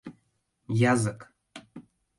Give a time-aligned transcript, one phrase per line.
[0.91, 1.19] Язык...